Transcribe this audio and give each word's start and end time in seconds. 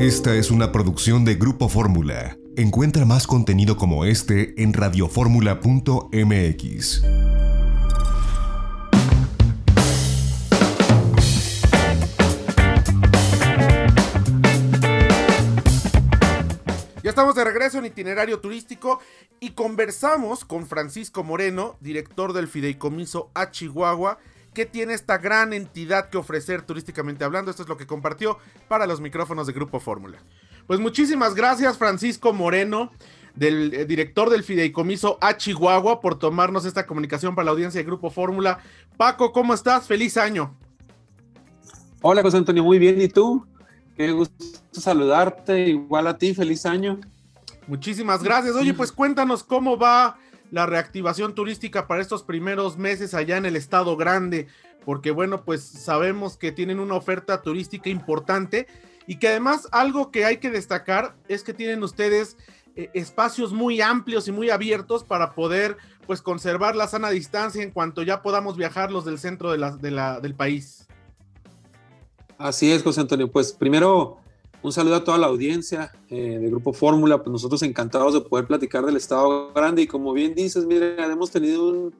Esta 0.00 0.34
es 0.34 0.50
una 0.50 0.72
producción 0.72 1.24
de 1.26 1.34
Grupo 1.34 1.68
Fórmula. 1.68 2.38
Encuentra 2.56 3.04
más 3.04 3.26
contenido 3.26 3.76
como 3.76 4.06
este 4.06 4.54
en 4.62 4.72
radioformula.mx. 4.72 7.02
Ya 17.02 17.10
estamos 17.10 17.34
de 17.34 17.44
regreso 17.44 17.76
en 17.76 17.84
itinerario 17.84 18.40
turístico 18.40 19.00
y 19.38 19.50
conversamos 19.50 20.46
con 20.46 20.66
Francisco 20.66 21.24
Moreno, 21.24 21.76
director 21.80 22.32
del 22.32 22.48
Fideicomiso 22.48 23.30
a 23.34 23.50
Chihuahua, 23.50 24.18
que 24.54 24.66
tiene 24.66 24.94
esta 24.94 25.18
gran 25.18 25.52
entidad 25.52 26.10
que 26.10 26.18
ofrecer 26.18 26.62
turísticamente 26.62 27.24
hablando. 27.24 27.50
Esto 27.50 27.62
es 27.62 27.68
lo 27.68 27.76
que 27.76 27.86
compartió 27.86 28.38
para 28.68 28.86
los 28.86 29.00
micrófonos 29.00 29.46
de 29.46 29.52
Grupo 29.52 29.80
Fórmula. 29.80 30.18
Pues 30.66 30.80
muchísimas 30.80 31.34
gracias 31.34 31.78
Francisco 31.78 32.32
Moreno, 32.32 32.92
del 33.34 33.72
eh, 33.74 33.84
director 33.84 34.30
del 34.30 34.42
Fideicomiso 34.42 35.18
a 35.20 35.36
Chihuahua, 35.36 36.00
por 36.00 36.18
tomarnos 36.18 36.64
esta 36.64 36.86
comunicación 36.86 37.34
para 37.34 37.46
la 37.46 37.50
audiencia 37.52 37.78
de 37.78 37.84
Grupo 37.84 38.10
Fórmula. 38.10 38.58
Paco, 38.96 39.32
¿cómo 39.32 39.54
estás? 39.54 39.86
Feliz 39.86 40.16
año. 40.16 40.56
Hola 42.02 42.22
José 42.22 42.38
Antonio, 42.38 42.64
muy 42.64 42.78
bien. 42.78 43.00
¿Y 43.00 43.08
tú? 43.08 43.46
Qué 43.96 44.10
gusto 44.12 44.34
saludarte. 44.72 45.68
Igual 45.68 46.06
a 46.06 46.16
ti, 46.16 46.34
feliz 46.34 46.64
año. 46.66 46.98
Muchísimas 47.66 48.22
gracias. 48.22 48.56
Oye, 48.56 48.74
pues 48.74 48.90
cuéntanos 48.90 49.44
cómo 49.44 49.76
va 49.76 50.18
la 50.50 50.66
reactivación 50.66 51.34
turística 51.34 51.86
para 51.86 52.02
estos 52.02 52.22
primeros 52.22 52.76
meses 52.76 53.14
allá 53.14 53.36
en 53.36 53.46
el 53.46 53.56
estado 53.56 53.96
grande, 53.96 54.48
porque 54.84 55.10
bueno, 55.10 55.44
pues 55.44 55.62
sabemos 55.62 56.36
que 56.36 56.52
tienen 56.52 56.80
una 56.80 56.94
oferta 56.94 57.42
turística 57.42 57.90
importante 57.90 58.66
y 59.06 59.16
que 59.16 59.28
además 59.28 59.68
algo 59.72 60.10
que 60.10 60.24
hay 60.24 60.38
que 60.38 60.50
destacar 60.50 61.14
es 61.28 61.42
que 61.42 61.54
tienen 61.54 61.82
ustedes 61.82 62.36
eh, 62.76 62.90
espacios 62.94 63.52
muy 63.52 63.80
amplios 63.80 64.28
y 64.28 64.32
muy 64.32 64.50
abiertos 64.50 65.04
para 65.04 65.34
poder 65.34 65.76
pues 66.06 66.22
conservar 66.22 66.76
la 66.76 66.88
sana 66.88 67.10
distancia 67.10 67.62
en 67.62 67.70
cuanto 67.70 68.02
ya 68.02 68.22
podamos 68.22 68.56
viajar 68.56 68.90
los 68.90 69.04
del 69.04 69.18
centro 69.18 69.50
de 69.50 69.58
la, 69.90 70.20
del 70.20 70.34
país. 70.34 70.86
Así 72.38 72.72
es, 72.72 72.82
José 72.82 73.02
Antonio. 73.02 73.30
Pues 73.30 73.52
primero, 73.52 74.18
un 74.62 74.72
saludo 74.72 74.96
a 74.96 75.04
toda 75.04 75.18
la 75.18 75.26
audiencia 75.26 75.92
eh, 76.08 76.38
de 76.38 76.46
Grupo 76.48 76.72
Fórmula. 76.72 77.18
Pues 77.18 77.32
nosotros 77.32 77.62
encantados 77.62 78.14
de 78.14 78.20
poder 78.20 78.46
platicar 78.46 78.84
del 78.84 78.96
Estado 78.96 79.52
Grande. 79.52 79.82
Y 79.82 79.86
como 79.86 80.12
bien 80.12 80.34
dices, 80.34 80.66
miren, 80.66 80.98
hemos 80.98 81.30
tenido 81.30 81.68
un, 81.68 81.94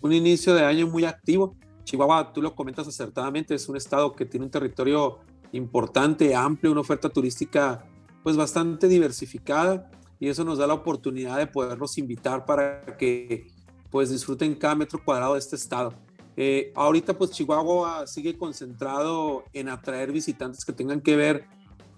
un 0.00 0.12
inicio 0.12 0.54
de 0.54 0.64
año 0.64 0.86
muy 0.86 1.04
activo. 1.04 1.56
Chihuahua, 1.84 2.32
tú 2.32 2.42
lo 2.42 2.54
comentas 2.54 2.86
acertadamente, 2.86 3.54
es 3.54 3.68
un 3.68 3.76
estado 3.76 4.12
que 4.12 4.26
tiene 4.26 4.44
un 4.44 4.50
territorio 4.50 5.18
importante, 5.52 6.34
amplio, 6.34 6.70
una 6.72 6.82
oferta 6.82 7.08
turística 7.08 7.84
pues 8.22 8.36
bastante 8.36 8.88
diversificada 8.88 9.90
y 10.20 10.28
eso 10.28 10.44
nos 10.44 10.58
da 10.58 10.66
la 10.66 10.74
oportunidad 10.74 11.38
de 11.38 11.46
poderlos 11.46 11.96
invitar 11.96 12.44
para 12.44 12.82
que 12.98 13.46
pues 13.90 14.10
disfruten 14.10 14.54
cada 14.54 14.74
metro 14.74 15.02
cuadrado 15.02 15.32
de 15.32 15.38
este 15.38 15.56
estado. 15.56 15.94
Eh, 16.40 16.72
ahorita 16.76 17.18
pues 17.18 17.32
Chihuahua 17.32 18.06
sigue 18.06 18.38
concentrado 18.38 19.42
en 19.54 19.68
atraer 19.68 20.12
visitantes 20.12 20.64
que 20.64 20.72
tengan 20.72 21.00
que 21.00 21.16
ver, 21.16 21.46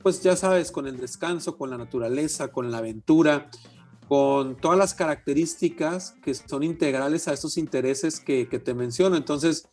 pues 0.02 0.22
ya 0.22 0.34
sabes, 0.34 0.72
con 0.72 0.86
el 0.86 0.96
descanso, 0.96 1.58
con 1.58 1.68
la 1.68 1.76
naturaleza, 1.76 2.48
con 2.48 2.70
la 2.70 2.78
aventura, 2.78 3.50
con 4.08 4.56
todas 4.56 4.78
las 4.78 4.94
características 4.94 6.14
que 6.22 6.32
son 6.32 6.62
integrales 6.62 7.28
a 7.28 7.34
estos 7.34 7.58
intereses 7.58 8.18
que, 8.18 8.46
te 8.46 8.72
menciono. 8.72 9.16
Entonces, 9.16 9.68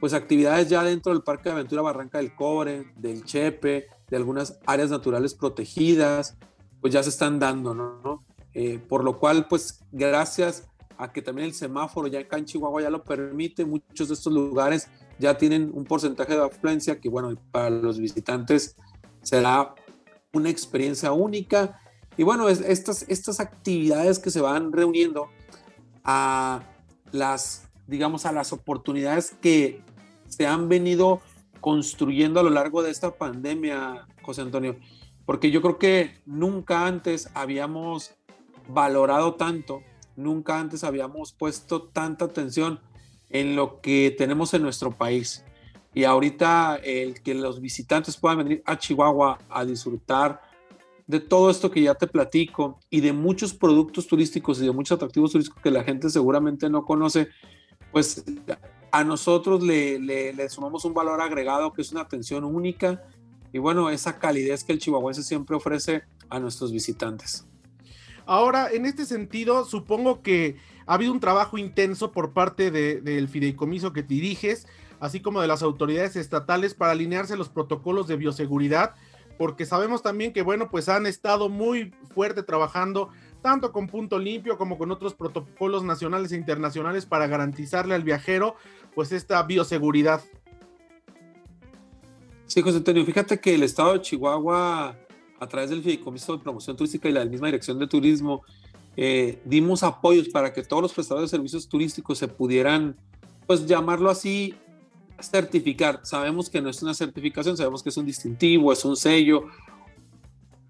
pues 0.00 0.14
actividades 0.14 0.68
ya 0.68 0.82
dentro 0.82 1.12
del 1.12 1.22
Parque 1.22 1.50
de 1.50 1.52
Aventura 1.52 1.82
Barranca 1.82 2.18
del 2.18 2.34
Cobre, 2.34 2.92
del 2.96 3.22
Chepe, 3.22 3.86
de 4.10 4.16
algunas 4.16 4.58
áreas 4.66 4.90
naturales 4.90 5.34
protegidas, 5.34 6.36
pues 6.80 6.92
ya 6.92 7.04
se 7.04 7.10
están 7.10 7.38
dando, 7.38 7.72
¿no? 7.72 8.24
Eh, 8.52 8.80
por 8.80 9.04
lo 9.04 9.20
cual, 9.20 9.46
pues 9.46 9.84
gracias 9.92 10.68
a 10.98 11.12
que 11.12 11.22
también 11.22 11.46
el 11.46 11.54
semáforo 11.54 12.08
ya 12.08 12.18
acá 12.18 12.36
en 12.38 12.44
Chihuahua 12.44 12.82
ya 12.82 12.90
lo 12.90 13.04
permite, 13.04 13.64
muchos 13.64 14.08
de 14.08 14.14
estos 14.14 14.32
lugares 14.32 14.88
ya 15.18 15.38
tienen 15.38 15.70
un 15.72 15.84
porcentaje 15.84 16.34
de 16.34 16.44
afluencia 16.44 17.00
que, 17.00 17.08
bueno, 17.08 17.34
para 17.52 17.70
los 17.70 17.98
visitantes 17.98 18.76
será 19.22 19.74
una 20.32 20.50
experiencia 20.50 21.12
única. 21.12 21.80
Y 22.16 22.24
bueno, 22.24 22.48
estas, 22.48 23.04
estas 23.08 23.38
actividades 23.38 24.18
que 24.18 24.30
se 24.30 24.40
van 24.40 24.72
reuniendo 24.72 25.28
a 26.04 26.62
las, 27.12 27.70
digamos, 27.86 28.26
a 28.26 28.32
las 28.32 28.52
oportunidades 28.52 29.36
que 29.40 29.80
se 30.28 30.46
han 30.46 30.68
venido 30.68 31.20
construyendo 31.60 32.40
a 32.40 32.42
lo 32.42 32.50
largo 32.50 32.82
de 32.82 32.90
esta 32.90 33.16
pandemia, 33.16 34.06
José 34.22 34.42
Antonio, 34.42 34.76
porque 35.26 35.50
yo 35.50 35.62
creo 35.62 35.78
que 35.78 36.20
nunca 36.26 36.86
antes 36.86 37.30
habíamos 37.34 38.14
valorado 38.68 39.34
tanto 39.34 39.82
nunca 40.18 40.58
antes 40.58 40.84
habíamos 40.84 41.32
puesto 41.32 41.82
tanta 41.82 42.26
atención 42.26 42.80
en 43.30 43.56
lo 43.56 43.80
que 43.80 44.14
tenemos 44.18 44.52
en 44.52 44.62
nuestro 44.62 44.90
país. 44.90 45.44
Y 45.94 46.04
ahorita 46.04 46.76
el 46.82 47.22
que 47.22 47.34
los 47.34 47.60
visitantes 47.60 48.16
puedan 48.16 48.38
venir 48.38 48.62
a 48.66 48.78
Chihuahua 48.78 49.38
a 49.48 49.64
disfrutar 49.64 50.42
de 51.06 51.20
todo 51.20 51.50
esto 51.50 51.70
que 51.70 51.80
ya 51.80 51.94
te 51.94 52.06
platico 52.06 52.78
y 52.90 53.00
de 53.00 53.14
muchos 53.14 53.54
productos 53.54 54.06
turísticos 54.06 54.60
y 54.60 54.66
de 54.66 54.72
muchos 54.72 54.96
atractivos 54.96 55.32
turísticos 55.32 55.62
que 55.62 55.70
la 55.70 55.82
gente 55.82 56.10
seguramente 56.10 56.68
no 56.68 56.84
conoce, 56.84 57.28
pues 57.90 58.24
a 58.90 59.04
nosotros 59.04 59.62
le, 59.62 59.98
le, 59.98 60.48
sumamos 60.50 60.84
un 60.84 60.92
valor 60.92 61.22
agregado 61.22 61.72
que 61.72 61.80
es 61.80 61.92
una 61.92 62.02
atención 62.02 62.44
única 62.44 63.02
y 63.52 63.58
bueno, 63.58 63.88
esa 63.88 64.18
calidez 64.18 64.64
que 64.64 64.72
el 64.72 64.78
chihuahuense 64.78 65.22
siempre 65.22 65.56
ofrece 65.56 66.02
a 66.28 66.38
nuestros 66.38 66.72
visitantes. 66.72 67.47
Ahora, 68.28 68.70
en 68.70 68.84
este 68.84 69.06
sentido, 69.06 69.64
supongo 69.64 70.20
que 70.20 70.56
ha 70.86 70.94
habido 70.94 71.12
un 71.12 71.18
trabajo 71.18 71.56
intenso 71.56 72.12
por 72.12 72.34
parte 72.34 72.70
del 72.70 73.26
fideicomiso 73.26 73.94
que 73.94 74.02
diriges, 74.02 74.66
así 75.00 75.20
como 75.20 75.40
de 75.40 75.48
las 75.48 75.62
autoridades 75.62 76.14
estatales 76.14 76.74
para 76.74 76.92
alinearse 76.92 77.38
los 77.38 77.48
protocolos 77.48 78.06
de 78.06 78.16
bioseguridad, 78.16 78.94
porque 79.38 79.64
sabemos 79.64 80.02
también 80.02 80.34
que, 80.34 80.42
bueno, 80.42 80.68
pues 80.68 80.90
han 80.90 81.06
estado 81.06 81.48
muy 81.48 81.94
fuerte 82.12 82.42
trabajando 82.42 83.08
tanto 83.40 83.72
con 83.72 83.86
Punto 83.86 84.18
Limpio 84.18 84.58
como 84.58 84.76
con 84.76 84.90
otros 84.90 85.14
protocolos 85.14 85.82
nacionales 85.82 86.30
e 86.32 86.36
internacionales 86.36 87.06
para 87.06 87.28
garantizarle 87.28 87.94
al 87.94 88.02
viajero, 88.04 88.56
pues, 88.94 89.10
esta 89.10 89.42
bioseguridad. 89.42 90.20
Sí, 92.44 92.60
José 92.60 92.76
Antonio, 92.76 93.06
fíjate 93.06 93.40
que 93.40 93.54
el 93.54 93.62
estado 93.62 93.94
de 93.94 94.02
Chihuahua 94.02 94.98
a 95.40 95.46
través 95.46 95.70
del 95.70 95.82
Fideicomiso 95.82 96.36
de 96.36 96.42
Promoción 96.42 96.76
Turística 96.76 97.08
y 97.08 97.12
la 97.12 97.24
misma 97.24 97.48
Dirección 97.48 97.78
de 97.78 97.86
Turismo, 97.86 98.42
eh, 98.96 99.40
dimos 99.44 99.82
apoyos 99.82 100.28
para 100.28 100.52
que 100.52 100.62
todos 100.62 100.82
los 100.82 100.92
prestadores 100.92 101.30
de 101.30 101.36
servicios 101.36 101.68
turísticos 101.68 102.18
se 102.18 102.26
pudieran, 102.26 102.96
pues 103.46 103.64
llamarlo 103.66 104.10
así, 104.10 104.54
certificar. 105.20 106.00
Sabemos 106.02 106.50
que 106.50 106.60
no 106.60 106.68
es 106.68 106.82
una 106.82 106.94
certificación, 106.94 107.56
sabemos 107.56 107.82
que 107.82 107.90
es 107.90 107.96
un 107.96 108.06
distintivo, 108.06 108.72
es 108.72 108.84
un 108.84 108.96
sello. 108.96 109.44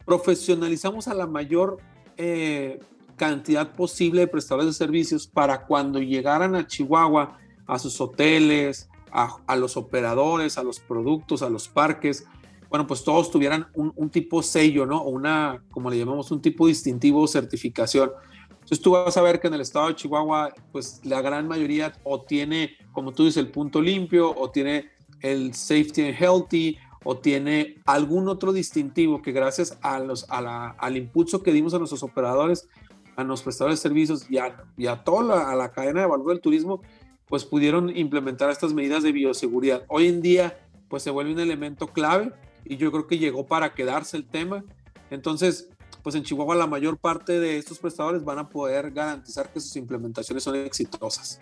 Profesionalizamos 0.05 1.09
a 1.09 1.15
la 1.15 1.27
mayor 1.27 1.79
eh, 2.17 2.81
cantidad 3.17 3.73
posible 3.73 4.21
de 4.23 4.27
prestadores 4.29 4.67
de 4.67 4.73
servicios 4.75 5.27
para 5.27 5.67
cuando 5.67 5.99
llegaran 5.99 6.55
a 6.55 6.67
Chihuahua, 6.67 7.39
a 7.67 7.79
sus 7.79 8.01
hoteles, 8.01 8.89
a, 9.11 9.37
a 9.47 9.57
los 9.57 9.77
operadores, 9.77 10.59
a 10.59 10.63
los 10.63 10.81
productos, 10.81 11.43
a 11.43 11.49
los 11.49 11.69
parques, 11.69 12.27
bueno, 12.71 12.87
pues 12.87 13.03
todos 13.03 13.31
tuvieran 13.31 13.67
un, 13.75 14.11
tipo 14.11 14.43
sello, 14.43 14.85
¿no? 14.85 14.99
O 14.99 15.11
una, 15.11 15.63
como 15.71 15.89
le 15.89 15.99
llamamos, 15.99 16.31
un 16.31 16.43
tipo 16.43 16.67
distintivo 16.67 17.23
o 17.23 17.27
certificación. 17.27 18.11
Entonces 18.51 18.81
tú 18.81 18.91
vas 18.91 19.17
a 19.17 19.23
ver 19.23 19.41
que 19.41 19.47
en 19.47 19.55
el 19.55 19.63
estado 19.63 19.89
de 19.89 19.95
Chihuahua, 19.95 20.53
pues 20.71 21.01
la 21.05 21.23
gran 21.23 21.49
mayoría 21.49 21.95
o 22.05 22.21
tiene, 22.23 22.73
como 22.93 23.13
tú 23.13 23.25
dices, 23.25 23.39
el 23.39 23.51
punto 23.51 23.81
limpio, 23.81 24.35
o 24.37 24.51
tiene 24.51 24.91
el 25.21 25.55
safety 25.55 26.03
and 26.03 26.15
healthy, 26.15 26.77
o 27.05 27.17
tiene 27.17 27.77
algún 27.87 28.29
otro 28.29 28.53
distintivo 28.53 29.23
que 29.23 29.33
gracias 29.33 29.79
a 29.81 29.99
los, 29.99 30.27
al 30.29 30.97
impulso 30.99 31.43
que 31.43 31.53
dimos 31.53 31.73
a 31.73 31.79
nuestros 31.79 32.03
operadores, 32.03 32.69
a 33.17 33.25
los 33.25 33.43
prestadores 33.43 33.79
de 33.79 33.83
servicios 33.83 34.31
y 34.31 34.37
a, 34.37 34.63
y 34.77 34.89
a 34.89 35.03
toda 35.03 35.25
la, 35.25 35.51
a 35.51 35.57
la 35.57 35.73
cadena 35.73 36.03
de 36.03 36.07
valor 36.07 36.29
del 36.29 36.41
turismo, 36.41 36.83
pues 37.27 37.47
pudieron 37.47 37.97
implementar 37.97 38.51
estas 38.51 38.75
medidas 38.75 39.03
de 39.03 39.13
bioseguridad. 39.13 39.85
Hoy 39.89 40.09
en 40.09 40.21
día, 40.21 40.59
pues 40.89 41.03
se 41.03 41.11
vuelve 41.11 41.33
un 41.33 41.41
elemento 41.41 41.87
clave 41.87 42.33
y 42.65 42.77
yo 42.77 42.91
creo 42.91 43.07
que 43.07 43.19
llegó 43.19 43.47
para 43.47 43.75
quedarse 43.75 44.17
el 44.17 44.27
tema. 44.27 44.65
Entonces, 45.11 45.69
pues 46.03 46.15
en 46.15 46.23
Chihuahua 46.23 46.55
la 46.55 46.67
mayor 46.67 46.99
parte 46.99 47.39
de 47.39 47.59
estos 47.59 47.79
prestadores 47.79 48.25
van 48.25 48.39
a 48.39 48.49
poder 48.49 48.91
garantizar 48.91 49.53
que 49.53 49.61
sus 49.61 49.77
implementaciones 49.77 50.43
son 50.43 50.57
exitosas. 50.57 51.41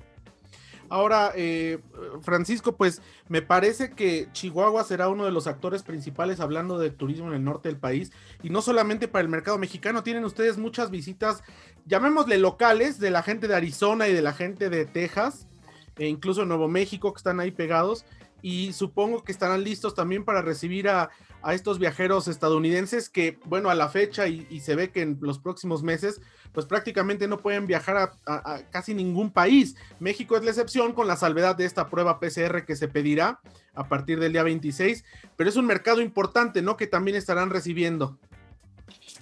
Ahora, 0.89 1.33
eh, 1.35 1.79
Francisco, 2.23 2.77
pues 2.77 3.03
me 3.29 3.43
parece 3.43 3.91
que 3.91 4.29
Chihuahua 4.33 4.85
será 4.85 5.09
uno 5.09 5.25
de 5.25 5.33
los 5.33 5.47
actores 5.47 5.83
principales 5.83 6.41
hablando 6.41 6.79
de 6.79 6.91
turismo 6.91 7.29
en 7.29 7.35
el 7.35 7.45
norte 7.45 7.69
del 7.69 7.79
país 7.79 8.13
y 8.43 8.51
no 8.51 8.63
solamente 8.63 9.09
para 9.09 9.23
el 9.23 9.29
mercado 9.29 9.59
mexicano, 9.59 10.03
tienen 10.03 10.25
ustedes 10.25 10.59
muchas 10.59 10.91
visitas, 10.91 11.43
llamémosle 11.87 12.39
locales, 12.39 13.01
de 13.01 13.11
la 13.11 13.23
gente 13.23 13.49
de 13.49 13.57
Arizona 13.57 14.09
y 14.09 14.13
de 14.13 14.23
la 14.23 14.33
gente 14.33 14.71
de 14.71 14.87
Texas 14.87 15.49
e 15.97 16.07
incluso 16.07 16.45
Nuevo 16.45 16.69
México 16.69 17.13
que 17.13 17.19
están 17.19 17.41
ahí 17.41 17.51
pegados 17.51 18.05
y 18.43 18.73
supongo 18.73 19.25
que 19.25 19.33
estarán 19.33 19.65
listos 19.65 19.95
también 19.95 20.25
para 20.25 20.43
recibir 20.43 20.89
a, 20.89 21.11
a 21.47 21.55
estos 21.55 21.79
viajeros 21.79 22.27
estadounidenses 22.27 23.09
que, 23.09 23.39
bueno, 23.45 23.71
a 23.71 23.77
la 23.77 23.89
fecha 23.89 24.27
y, 24.27 24.61
se 24.61 24.75
ve 24.75 24.91
que 24.91 25.03
en 25.03 25.19
los 25.21 25.39
próximos 25.39 25.85
meses, 25.85 26.21
pues 26.53 26.67
prácticamente 26.67 27.29
no 27.29 27.39
pueden 27.39 27.69
viajar 27.69 28.13
a, 28.27 28.63
casi 28.71 28.95
ningún 28.95 29.31
país. 29.31 29.77
México 30.01 30.37
es 30.37 30.43
la 30.43 30.51
excepción 30.51 30.93
con 30.93 31.07
la 31.07 31.15
salvedad 31.15 31.55
de 31.55 31.65
esta 31.65 31.89
prueba 31.89 32.19
PCR 32.19 32.65
que 32.65 32.75
se 32.75 32.89
pedirá 32.89 33.39
a 33.75 33.89
partir 33.89 34.19
del 34.19 34.33
día 34.33 34.43
26, 34.43 35.05
pero 35.37 35.49
es 35.49 35.55
un 35.55 35.67
mercado 35.67 36.01
importante, 36.01 36.63
¿no? 36.63 36.77
Que 36.77 36.89
también 36.89 37.17
estarán 37.17 37.51
recibiendo. 37.51 38.19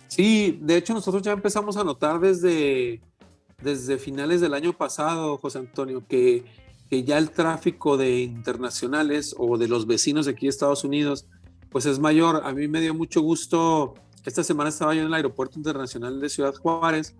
Sí, 0.06 0.58
de 0.62 0.78
hecho 0.78 0.94
nosotros 0.94 1.22
ya 1.22 1.32
empezamos 1.32 1.76
a 1.76 1.84
notar 1.84 2.20
desde, 2.20 3.02
desde 3.60 3.98
finales 3.98 4.40
del 4.40 4.54
año 4.54 4.72
pasado, 4.72 5.36
José 5.36 5.58
Antonio, 5.58 6.02
que, 6.08 6.44
que 6.94 7.02
ya 7.02 7.18
el 7.18 7.32
tráfico 7.32 7.96
de 7.96 8.20
internacionales 8.20 9.34
o 9.36 9.58
de 9.58 9.66
los 9.66 9.84
vecinos 9.88 10.26
de 10.26 10.32
aquí 10.32 10.46
de 10.46 10.50
Estados 10.50 10.84
Unidos 10.84 11.26
pues 11.68 11.86
es 11.86 11.98
mayor. 11.98 12.42
A 12.44 12.52
mí 12.52 12.68
me 12.68 12.80
dio 12.80 12.94
mucho 12.94 13.20
gusto. 13.20 13.94
Esta 14.24 14.44
semana 14.44 14.70
estaba 14.70 14.94
yo 14.94 15.00
en 15.00 15.08
el 15.08 15.14
Aeropuerto 15.14 15.58
Internacional 15.58 16.20
de 16.20 16.28
Ciudad 16.28 16.54
Juárez 16.54 17.16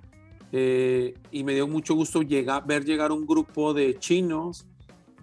eh, 0.53 1.15
y 1.33 1.43
me 1.43 1.55
dio 1.55 1.67
mucho 1.67 1.95
gusto 1.95 2.23
llegar, 2.23 2.65
ver 2.65 2.85
llegar 2.85 3.11
un 3.11 3.27
grupo 3.27 3.75
de 3.75 3.99
chinos 3.99 4.65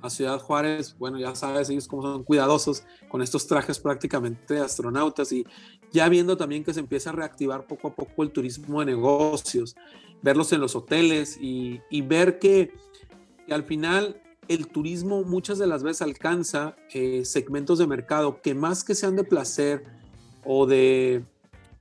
a 0.01 0.09
Ciudad 0.09 0.37
Juárez. 0.37 0.97
Bueno, 0.99 1.17
ya 1.17 1.33
sabes, 1.33 1.69
ellos 1.69 1.87
como 1.87 2.01
son 2.01 2.25
cuidadosos 2.25 2.83
con 3.07 3.21
estos 3.21 3.47
trajes 3.47 3.79
prácticamente 3.79 4.55
de 4.55 4.59
astronautas 4.59 5.31
y 5.31 5.45
ya 5.93 6.09
viendo 6.09 6.35
también 6.35 6.65
que 6.65 6.73
se 6.73 6.81
empieza 6.81 7.11
a 7.11 7.13
reactivar 7.13 7.67
poco 7.67 7.87
a 7.87 7.95
poco 7.95 8.21
el 8.23 8.31
turismo 8.31 8.81
de 8.81 8.87
negocios, 8.87 9.77
verlos 10.21 10.51
en 10.51 10.59
los 10.59 10.75
hoteles 10.75 11.37
y, 11.39 11.79
ver 12.01 12.37
que, 12.37 12.73
que 13.47 13.53
al 13.53 13.63
final 13.63 14.21
el 14.47 14.67
turismo 14.67 15.23
muchas 15.23 15.59
de 15.59 15.67
las 15.67 15.83
veces 15.83 16.01
alcanza 16.01 16.75
eh, 16.93 17.23
segmentos 17.25 17.79
de 17.79 17.87
mercado 17.87 18.41
que 18.41 18.53
más 18.53 18.83
que 18.83 18.95
sean 18.95 19.15
de 19.15 19.23
placer 19.23 19.83
o 20.43 20.65
de, 20.65 21.23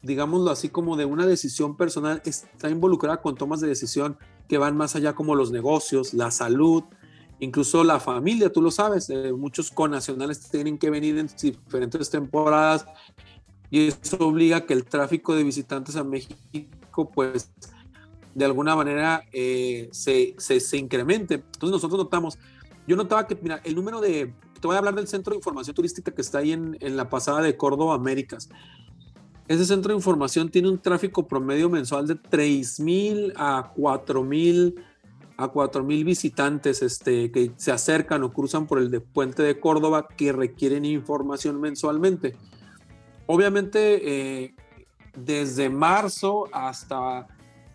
digámoslo 0.02 0.50
así, 0.50 0.68
como 0.68 0.96
de 0.96 1.04
una 1.04 1.26
decisión 1.26 1.76
personal, 1.76 2.22
está 2.24 2.68
involucrada 2.70 3.20
con 3.20 3.34
tomas 3.34 3.60
de 3.60 3.68
decisión 3.68 4.18
que 4.48 4.58
van 4.58 4.76
más 4.76 4.96
allá 4.96 5.14
como 5.14 5.34
los 5.34 5.50
negocios, 5.50 6.12
la 6.14 6.30
salud, 6.30 6.84
incluso 7.38 7.84
la 7.84 8.00
familia, 8.00 8.52
tú 8.52 8.60
lo 8.60 8.70
sabes, 8.70 9.08
eh, 9.10 9.32
muchos 9.32 9.70
conacionales 9.70 10.40
tienen 10.50 10.78
que 10.78 10.90
venir 10.90 11.18
en 11.18 11.28
diferentes 11.40 12.10
temporadas 12.10 12.86
y 13.70 13.88
eso 13.88 14.18
obliga 14.18 14.58
a 14.58 14.66
que 14.66 14.74
el 14.74 14.84
tráfico 14.84 15.34
de 15.34 15.44
visitantes 15.44 15.96
a 15.96 16.04
México 16.04 17.10
pues 17.14 17.50
de 18.34 18.44
alguna 18.44 18.76
manera 18.76 19.24
eh, 19.32 19.88
se, 19.92 20.34
se, 20.38 20.60
se, 20.60 20.76
incremente. 20.76 21.34
Entonces 21.34 21.70
nosotros 21.70 21.98
notamos 21.98 22.38
yo 22.86 22.96
notaba 22.96 23.26
que, 23.26 23.38
mira, 23.40 23.60
el 23.62 23.76
número 23.76 24.00
de, 24.00 24.34
te 24.60 24.66
voy 24.66 24.74
a 24.74 24.78
hablar 24.78 24.96
del 24.96 25.06
centro 25.06 25.30
de 25.30 25.36
información 25.36 25.74
turística 25.76 26.10
que 26.10 26.22
está 26.22 26.38
ahí 26.38 26.50
en, 26.50 26.76
en 26.80 26.96
la 26.96 27.08
pasada 27.08 27.40
de 27.40 27.56
Córdoba 27.56 27.94
Américas. 27.94 28.48
Ese 29.46 29.64
centro 29.64 29.92
de 29.92 29.98
información 29.98 30.48
tiene 30.48 30.68
un 30.68 30.78
tráfico 30.78 31.26
promedio 31.26 31.68
mensual 31.68 32.08
de 32.08 32.14
3.000 32.16 33.34
a 33.36 33.72
4.000 33.76 34.74
a 35.36 35.50
4.000 35.50 36.04
visitantes 36.04 36.82
este, 36.82 37.30
que 37.30 37.52
se 37.56 37.72
acercan 37.72 38.22
o 38.24 38.32
cruzan 38.32 38.66
por 38.66 38.78
el 38.78 38.90
de 38.90 39.00
puente 39.00 39.42
de 39.42 39.58
Córdoba 39.58 40.06
que 40.06 40.32
requieren 40.32 40.84
información 40.84 41.60
mensualmente. 41.60 42.36
Obviamente, 43.26 44.42
eh, 44.44 44.54
desde 45.16 45.70
marzo 45.70 46.48
hasta 46.52 47.26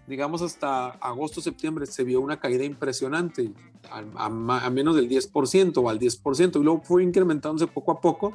digamos 0.07 0.42
hasta 0.42 0.90
agosto, 0.90 1.42
septiembre 1.42 1.86
se 1.86 2.04
vio 2.04 2.22
una 2.22 2.40
caída 2.40 2.63
impresionante, 2.63 3.52
a, 3.90 4.30
menos 4.69 4.96
del 4.96 5.10
10% 5.10 5.78
o 5.78 5.90
al 5.90 6.00
10%, 6.00 6.60
y 6.60 6.63
luego 6.63 6.81
fue 6.84 7.04
incrementándose 7.04 7.68
poco 7.68 7.92
a 7.92 8.02
poco. 8.02 8.34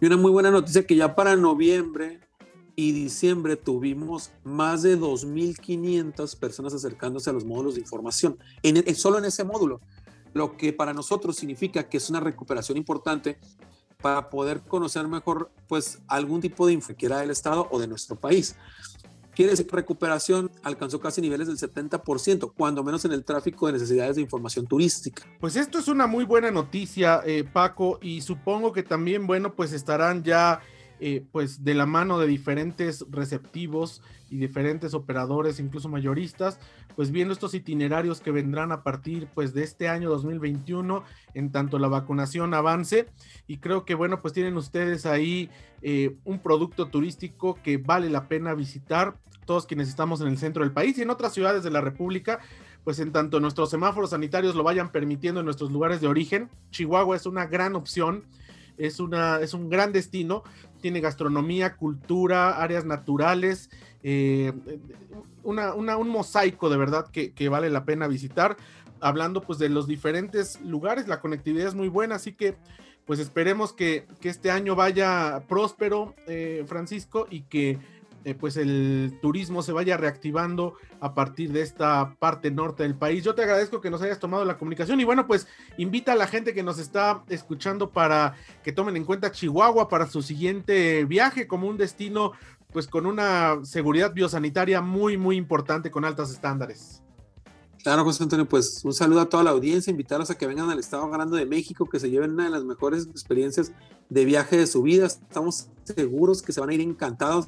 Y 0.00 0.06
una 0.06 0.16
muy 0.16 0.30
buena 0.30 0.50
noticia 0.50 0.86
que 0.86 0.96
ya 0.96 1.14
para 1.14 1.36
noviembre 1.36 2.20
y 2.74 2.92
diciembre 2.92 3.56
tuvimos 3.56 4.30
más 4.44 4.82
de 4.82 4.98
2.500 4.98 6.38
personas 6.38 6.72
acercándose 6.72 7.28
a 7.28 7.32
los 7.32 7.44
módulos 7.44 7.74
de 7.74 7.80
información, 7.80 8.38
en, 8.62 8.78
e, 8.78 8.94
solo 8.94 9.18
en 9.18 9.26
ese 9.26 9.44
módulo, 9.44 9.80
lo 10.32 10.56
que 10.56 10.72
para 10.72 10.94
nosotros 10.94 11.36
significa 11.36 11.88
que 11.88 11.96
es 11.96 12.08
una 12.08 12.20
recuperación 12.20 12.78
importante 12.78 13.38
para 14.00 14.30
poder 14.30 14.62
conocer 14.62 15.06
mejor 15.08 15.50
pues 15.68 16.00
algún 16.08 16.40
tipo 16.40 16.66
de 16.66 16.72
infección 16.72 17.18
del 17.18 17.30
Estado 17.30 17.68
o 17.70 17.78
de 17.78 17.86
nuestro 17.86 18.16
país. 18.16 18.56
Quiere 19.40 19.56
que 19.56 19.74
recuperación 19.74 20.50
alcanzó 20.62 21.00
casi 21.00 21.22
niveles 21.22 21.46
del 21.46 21.56
70%, 21.56 22.52
cuando 22.54 22.84
menos 22.84 23.06
en 23.06 23.12
el 23.12 23.24
tráfico 23.24 23.66
de 23.68 23.72
necesidades 23.72 24.16
de 24.16 24.20
información 24.20 24.66
turística. 24.66 25.22
Pues 25.40 25.56
esto 25.56 25.78
es 25.78 25.88
una 25.88 26.06
muy 26.06 26.24
buena 26.24 26.50
noticia, 26.50 27.22
eh, 27.24 27.42
Paco, 27.50 27.98
y 28.02 28.20
supongo 28.20 28.70
que 28.70 28.82
también, 28.82 29.26
bueno, 29.26 29.54
pues 29.54 29.72
estarán 29.72 30.24
ya 30.24 30.60
eh, 31.00 31.24
pues 31.32 31.64
de 31.64 31.74
la 31.74 31.86
mano 31.86 32.18
de 32.18 32.26
diferentes 32.26 33.06
receptivos 33.10 34.02
y 34.28 34.36
diferentes 34.36 34.94
operadores, 34.94 35.58
incluso 35.58 35.88
mayoristas, 35.88 36.58
pues 36.94 37.10
viendo 37.10 37.32
estos 37.32 37.54
itinerarios 37.54 38.20
que 38.20 38.30
vendrán 38.30 38.70
a 38.70 38.82
partir 38.82 39.28
pues 39.34 39.54
de 39.54 39.62
este 39.62 39.88
año 39.88 40.10
2021, 40.10 41.02
en 41.34 41.50
tanto 41.50 41.78
la 41.78 41.88
vacunación 41.88 42.54
avance. 42.54 43.06
Y 43.46 43.58
creo 43.58 43.84
que 43.84 43.94
bueno, 43.94 44.20
pues 44.20 44.34
tienen 44.34 44.56
ustedes 44.56 45.06
ahí 45.06 45.50
eh, 45.82 46.16
un 46.24 46.40
producto 46.40 46.88
turístico 46.88 47.58
que 47.62 47.78
vale 47.78 48.10
la 48.10 48.28
pena 48.28 48.54
visitar, 48.54 49.16
todos 49.46 49.66
quienes 49.66 49.88
estamos 49.88 50.20
en 50.20 50.28
el 50.28 50.38
centro 50.38 50.62
del 50.62 50.72
país 50.72 50.96
y 50.98 51.02
en 51.02 51.10
otras 51.10 51.32
ciudades 51.32 51.64
de 51.64 51.70
la 51.70 51.80
República 51.80 52.40
pues 52.84 52.98
en 52.98 53.12
tanto 53.12 53.40
nuestros 53.40 53.70
semáforos 53.70 54.10
sanitarios 54.10 54.54
lo 54.54 54.62
vayan 54.62 54.90
permitiendo 54.90 55.40
en 55.40 55.44
nuestros 55.44 55.70
lugares 55.70 56.00
de 56.00 56.06
origen, 56.06 56.48
Chihuahua 56.70 57.16
es 57.16 57.26
una 57.26 57.46
gran 57.46 57.76
opción, 57.76 58.24
es, 58.80 59.00
una, 59.00 59.40
es 59.40 59.54
un 59.54 59.68
gran 59.68 59.92
destino, 59.92 60.42
tiene 60.80 61.00
gastronomía, 61.00 61.76
cultura, 61.76 62.62
áreas 62.62 62.84
naturales, 62.84 63.70
eh, 64.02 64.52
una, 65.42 65.74
un 65.74 66.08
mosaico 66.08 66.70
de 66.70 66.76
verdad 66.76 67.10
que, 67.10 67.48
vale 67.48 67.70
la 67.70 67.84
pena 67.84 68.08
visitar. 68.08 68.56
Hablando 69.02 69.40
pues 69.40 69.58
de 69.58 69.70
los 69.70 69.86
diferentes 69.86 70.60
lugares, 70.60 71.08
la 71.08 71.20
conectividad 71.20 71.68
es 71.68 71.74
muy 71.74 71.88
buena, 71.88 72.16
así 72.16 72.32
que 72.32 72.56
pues 73.06 73.18
esperemos 73.18 73.72
que, 73.72 74.06
este 74.22 74.50
año 74.50 74.74
vaya 74.74 75.42
próspero, 75.48 76.14
eh, 76.26 76.64
Francisco, 76.66 77.26
y 77.30 77.42
que 77.42 77.78
eh, 78.24 78.34
pues 78.34 78.56
el 78.56 79.18
turismo 79.22 79.62
se 79.62 79.72
vaya 79.72 79.96
reactivando 79.96 80.74
a 81.00 81.14
partir 81.14 81.52
de 81.52 81.62
esta 81.62 82.14
parte 82.18 82.50
norte 82.50 82.82
del 82.82 82.94
país. 82.94 83.24
Yo 83.24 83.34
te 83.34 83.42
agradezco 83.42 83.80
que 83.80 83.90
nos 83.90 84.02
hayas 84.02 84.18
tomado 84.18 84.44
la 84.44 84.58
comunicación 84.58 85.00
y 85.00 85.04
bueno, 85.04 85.26
pues 85.26 85.46
invita 85.78 86.12
a 86.12 86.16
la 86.16 86.26
gente 86.26 86.52
que 86.52 86.62
nos 86.62 86.78
está 86.78 87.22
escuchando 87.28 87.90
para 87.90 88.34
que 88.62 88.72
tomen 88.72 88.96
en 88.96 89.04
cuenta 89.04 89.32
Chihuahua 89.32 89.88
para 89.88 90.06
su 90.06 90.22
siguiente 90.22 91.04
viaje 91.06 91.46
como 91.46 91.66
un 91.66 91.78
destino 91.78 92.32
pues 92.72 92.86
con 92.86 93.06
una 93.06 93.64
seguridad 93.64 94.12
biosanitaria 94.12 94.80
muy, 94.80 95.16
muy 95.16 95.36
importante 95.36 95.90
con 95.90 96.04
altos 96.04 96.30
estándares. 96.30 97.02
Claro, 97.82 98.04
José 98.04 98.22
Antonio, 98.22 98.46
pues 98.46 98.84
un 98.84 98.92
saludo 98.92 99.20
a 99.20 99.28
toda 99.28 99.42
la 99.42 99.50
audiencia, 99.50 99.90
invitarlos 99.90 100.30
a 100.30 100.36
que 100.36 100.46
vengan 100.46 100.68
al 100.68 100.78
Estado 100.78 101.08
Grande 101.08 101.38
de 101.38 101.46
México, 101.46 101.88
que 101.88 101.98
se 101.98 102.10
lleven 102.10 102.32
una 102.32 102.44
de 102.44 102.50
las 102.50 102.64
mejores 102.64 103.06
experiencias 103.06 103.72
de 104.10 104.24
viaje 104.26 104.58
de 104.58 104.66
su 104.66 104.82
vida. 104.82 105.06
Estamos 105.06 105.68
seguros 105.84 106.42
que 106.42 106.52
se 106.52 106.60
van 106.60 106.68
a 106.68 106.74
ir 106.74 106.82
encantados 106.82 107.46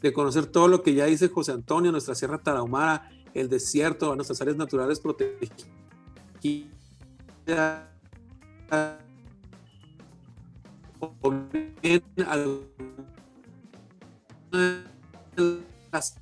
de 0.00 0.12
conocer 0.12 0.46
todo 0.46 0.68
lo 0.68 0.82
que 0.82 0.94
ya 0.94 1.06
dice 1.06 1.28
José 1.28 1.52
Antonio, 1.52 1.90
nuestra 1.90 2.14
Sierra 2.14 2.38
Tarahumara, 2.38 3.10
el 3.34 3.48
desierto, 3.48 4.14
nuestras 4.14 4.40
áreas 4.40 4.56
naturales 4.56 5.00
protegidas. 5.00 5.66
las 15.90 16.17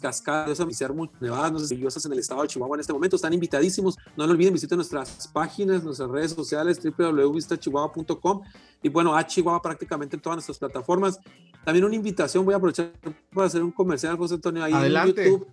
cascadas 0.00 0.58
muy 0.94 1.10
nevadas, 1.20 1.52
maravillosas 1.52 2.04
en 2.06 2.12
el 2.12 2.18
estado 2.18 2.42
de 2.42 2.48
Chihuahua 2.48 2.76
en 2.76 2.80
este 2.80 2.92
momento. 2.92 3.16
Están 3.16 3.32
invitadísimos. 3.32 3.96
No 4.16 4.26
lo 4.26 4.32
olviden, 4.32 4.52
visiten 4.52 4.76
nuestras 4.76 5.28
páginas, 5.28 5.84
nuestras 5.84 6.10
redes 6.10 6.32
sociales, 6.32 6.80
www.chihuahua.com 6.82 8.42
y 8.82 8.88
bueno, 8.88 9.14
a 9.14 9.26
Chihuahua 9.26 9.60
prácticamente 9.60 10.16
en 10.16 10.22
todas 10.22 10.36
nuestras 10.36 10.58
plataformas. 10.58 11.20
También 11.64 11.84
una 11.84 11.94
invitación, 11.94 12.44
voy 12.44 12.54
a 12.54 12.56
aprovechar 12.56 12.92
para 13.32 13.46
hacer 13.46 13.62
un 13.62 13.72
comercial, 13.72 14.16
José 14.16 14.34
Antonio, 14.34 14.64
ahí 14.64 14.72
en 14.72 15.06
YouTube. 15.06 15.46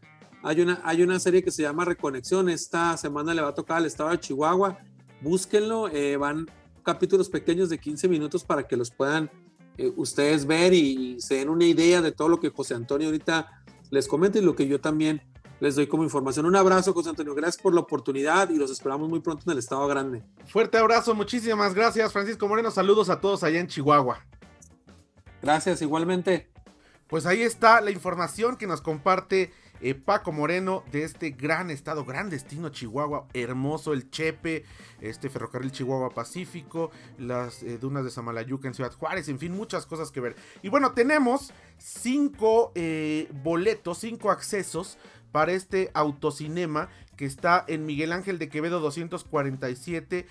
Hay 0.44 0.62
una, 0.62 0.82
hay 0.84 1.02
una 1.02 1.20
serie 1.20 1.44
que 1.44 1.52
se 1.52 1.64
llama 1.64 1.84
Reconexión. 1.84 2.48
Esta 2.50 2.96
semana 2.96 3.34
le 3.34 3.42
va 3.42 3.50
a 3.50 3.54
tocar 3.54 3.78
al 3.78 3.86
estado 3.86 4.12
de 4.12 4.20
Chihuahua. 4.20 4.78
Búsquenlo. 5.22 5.90
Eh, 5.90 6.16
van 6.16 6.50
capítulos 6.84 7.28
pequeños 7.28 7.70
de 7.70 7.78
15 7.78 8.08
minutos 8.08 8.46
para 8.46 8.66
que 8.66 8.78
los 8.78 8.92
puedan 8.92 9.30
eh, 9.78 9.92
ustedes 9.96 10.46
ver 10.46 10.74
y, 10.74 11.20
se 11.20 11.36
den 11.36 11.50
una 11.50 11.66
idea 11.66 12.02
de 12.02 12.12
todo 12.12 12.30
lo 12.30 12.40
que 12.40 12.50
José 12.50 12.76
Antonio 12.76 13.08
ahorita 13.08 13.57
les 13.90 14.08
comenta 14.08 14.40
y 14.40 14.42
lo 14.42 14.56
que 14.56 14.68
yo 14.68 14.80
también 14.80 15.22
les 15.60 15.76
doy 15.76 15.88
como 15.88 16.04
información. 16.04 16.46
Un 16.46 16.56
abrazo, 16.56 16.94
José 16.94 17.10
Antonio. 17.10 17.34
Gracias 17.34 17.62
por 17.62 17.74
la 17.74 17.82
oportunidad 17.82 18.50
y 18.50 18.58
los 18.58 18.72
esperamos 18.72 19.10
muy 19.10 19.20
pronto 19.20 19.44
en 19.46 19.54
el 19.54 19.58
Estado 19.58 19.88
Grande. 19.88 20.24
Fuerte 20.48 20.78
abrazo, 20.78 21.16
muchísimas 21.16 21.74
gracias, 21.74 22.14
Francisco 22.14 22.48
Moreno. 22.48 22.72
Saludos 22.72 23.10
a 23.10 23.20
todos 23.20 23.44
allá 23.44 23.60
en 23.60 23.68
Chihuahua. 23.68 24.24
Gracias, 25.42 25.82
igualmente. 25.82 26.50
Pues 27.08 27.26
ahí 27.26 27.42
está 27.42 27.80
la 27.82 27.92
información 27.92 28.58
que 28.58 28.68
nos 28.68 28.82
comparte 28.82 29.54
eh, 29.82 29.94
Paco 29.94 30.32
Moreno 30.32 30.84
de 30.92 31.04
este 31.04 31.32
gran 31.32 31.70
estado, 31.70 32.04
gran 32.04 32.30
destino 32.30 32.70
Chihuahua, 32.70 33.28
hermoso 33.34 33.94
el 33.94 34.10
Chepe, 34.10 34.66
este 35.02 35.30
ferrocarril 35.30 35.72
Chihuahua 35.72 36.10
Pacífico, 36.10 36.92
las 37.18 37.62
eh, 37.64 37.78
dunas 37.78 38.04
de 38.04 38.12
Samalayuca 38.12 38.68
en 38.68 38.74
Ciudad 38.74 38.92
Juárez, 38.94 39.30
en 39.30 39.40
fin, 39.40 39.56
muchas 39.56 39.86
cosas 39.86 40.12
que 40.12 40.20
ver. 40.20 40.36
Y 40.64 40.70
bueno, 40.70 40.94
tenemos 40.94 41.54
cinco 41.78 42.72
eh, 42.76 43.30
boletos, 43.44 44.00
cinco 44.00 44.32
accesos 44.32 44.98
para 45.32 45.52
este 45.52 45.92
autocinema 45.94 46.90
que 47.16 47.26
está 47.26 47.64
en 47.68 47.86
Miguel 47.86 48.14
Ángel 48.14 48.40
de 48.40 48.50
Quevedo 48.50 48.80
247, 48.80 50.28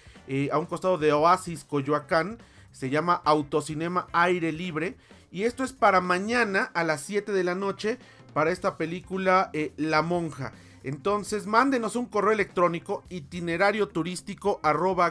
a 0.50 0.58
un 0.58 0.66
costado 0.66 0.98
de 0.98 1.12
Oasis, 1.12 1.64
Coyoacán. 1.64 2.38
Se 2.70 2.90
llama 2.90 3.22
Autocinema 3.24 4.06
Aire 4.12 4.52
Libre. 4.52 4.96
Y 5.30 5.44
esto 5.44 5.64
es 5.64 5.72
para 5.72 6.00
mañana 6.00 6.70
a 6.74 6.84
las 6.84 7.00
7 7.02 7.32
de 7.32 7.44
la 7.44 7.54
noche 7.54 7.98
para 8.36 8.50
esta 8.50 8.76
película 8.76 9.48
eh, 9.54 9.72
La 9.78 10.02
Monja. 10.02 10.52
Entonces, 10.82 11.46
mándenos 11.46 11.96
un 11.96 12.04
correo 12.04 12.32
electrónico 12.32 13.02
itinerario 13.08 13.88
turístico 13.88 14.60
arroba 14.62 15.10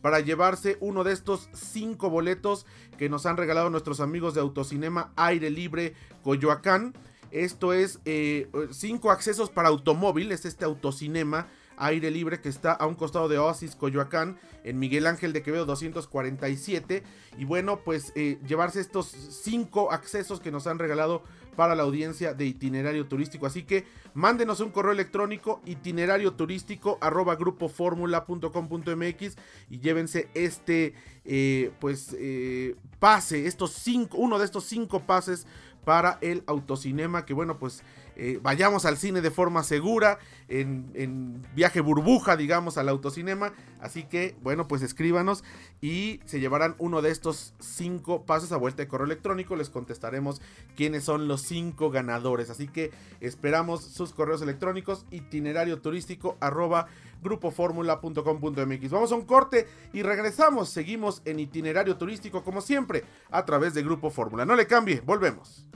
para 0.00 0.20
llevarse 0.20 0.78
uno 0.80 1.04
de 1.04 1.12
estos 1.12 1.50
cinco 1.52 2.08
boletos 2.08 2.64
que 2.96 3.10
nos 3.10 3.26
han 3.26 3.36
regalado 3.36 3.68
nuestros 3.68 4.00
amigos 4.00 4.32
de 4.32 4.40
Autocinema 4.40 5.12
Aire 5.16 5.50
Libre 5.50 5.92
Coyoacán. 6.24 6.94
Esto 7.30 7.74
es 7.74 8.00
eh, 8.06 8.48
cinco 8.70 9.10
accesos 9.10 9.50
para 9.50 9.68
automóvil, 9.68 10.32
es 10.32 10.46
este 10.46 10.64
autocinema 10.64 11.46
aire 11.78 12.10
libre 12.10 12.40
que 12.40 12.48
está 12.48 12.72
a 12.72 12.86
un 12.86 12.94
costado 12.94 13.28
de 13.28 13.38
Oasis 13.38 13.76
Coyoacán 13.76 14.38
en 14.64 14.78
Miguel 14.78 15.06
Ángel 15.06 15.32
de 15.32 15.42
Quevedo 15.42 15.66
247 15.66 17.02
y 17.38 17.44
bueno 17.44 17.80
pues 17.84 18.12
eh, 18.16 18.38
llevarse 18.46 18.80
estos 18.80 19.06
cinco 19.06 19.92
accesos 19.92 20.40
que 20.40 20.50
nos 20.50 20.66
han 20.66 20.78
regalado 20.78 21.22
para 21.58 21.74
la 21.74 21.82
audiencia 21.82 22.32
de 22.34 22.46
itinerario 22.46 23.08
turístico. 23.08 23.44
Así 23.44 23.64
que 23.64 23.84
mándenos 24.14 24.60
un 24.60 24.70
correo 24.70 24.92
electrónico 24.92 25.60
itinerario 25.66 26.34
turístico 26.34 26.98
arroba 27.00 27.34
grupoformula.com.mx 27.34 29.36
y 29.68 29.80
llévense 29.80 30.28
este 30.34 30.94
eh, 31.24 31.72
pues 31.80 32.14
eh, 32.16 32.76
pase 33.00 33.48
estos 33.48 33.72
cinco 33.72 34.18
uno 34.18 34.38
de 34.38 34.44
estos 34.44 34.66
cinco 34.66 35.00
pases 35.00 35.48
para 35.88 36.18
el 36.20 36.44
autocinema 36.46 37.24
que 37.24 37.32
bueno 37.32 37.58
pues 37.58 37.82
eh, 38.20 38.40
vayamos 38.42 38.84
al 38.84 38.96
cine 38.96 39.20
de 39.20 39.30
forma 39.30 39.62
segura, 39.62 40.18
en, 40.48 41.40
viaje 41.54 41.80
burbuja, 41.80 42.36
digamos, 42.36 42.76
al 42.76 42.88
autocinema. 42.88 43.52
Así 43.80 44.02
que, 44.02 44.34
bueno, 44.42 44.66
pues 44.66 44.82
escríbanos 44.82 45.44
y 45.80 46.18
se 46.24 46.40
llevarán 46.40 46.74
uno 46.78 47.00
de 47.00 47.10
estos 47.10 47.54
cinco 47.60 48.26
pases 48.26 48.50
a 48.50 48.56
vuelta 48.56 48.82
de 48.82 48.88
correo 48.88 49.06
electrónico. 49.06 49.54
Les 49.54 49.70
contestaremos 49.70 50.42
quiénes 50.76 51.04
son 51.04 51.28
los 51.28 51.42
cinco 51.42 51.90
ganadores. 51.90 52.50
Así 52.50 52.66
que 52.66 52.90
esperamos 53.20 53.84
sus 53.84 54.12
correos 54.12 54.42
electrónicos, 54.42 55.06
itinerario 55.12 55.80
turístico 55.80 56.36
arroba 56.40 56.88
grupoformula.com.mx. 57.22 58.90
Vamos 58.90 59.12
a 59.12 59.14
un 59.14 59.22
corte 59.22 59.66
y 59.92 60.02
regresamos. 60.02 60.68
Seguimos 60.68 61.22
en 61.24 61.40
itinerario 61.40 61.96
turístico 61.96 62.42
como 62.42 62.60
siempre 62.60 63.04
a 63.30 63.44
través 63.44 63.74
de 63.74 63.82
Grupo 63.82 64.10
Fórmula. 64.10 64.44
No 64.44 64.56
le 64.56 64.66
cambie, 64.66 65.00
volvemos. 65.04 65.66